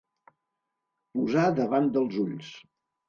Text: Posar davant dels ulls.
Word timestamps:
Posar 1.17 1.45
davant 1.63 1.93
dels 1.99 2.21
ulls. 2.25 2.51